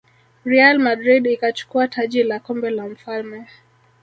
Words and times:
real 0.45 0.79
madrid 0.79 1.25
ikachukua 1.27 1.87
taji 1.87 2.23
la 2.23 2.39
kombe 2.39 2.69
la 2.69 2.87
mfalme 2.87 3.47